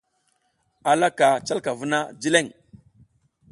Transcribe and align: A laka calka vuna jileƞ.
A 0.89 0.91
laka 1.01 1.27
calka 1.47 1.71
vuna 1.79 1.99
jileƞ. 2.21 2.45